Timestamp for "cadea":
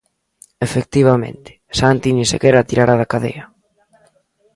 3.11-3.45